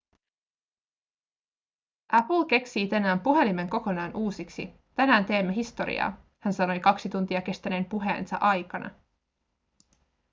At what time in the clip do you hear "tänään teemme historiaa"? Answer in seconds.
4.95-6.17